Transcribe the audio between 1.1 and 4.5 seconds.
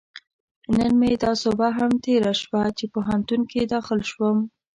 دا سوبه هم ترسره شوه، چې پوهنتون کې داخل شوم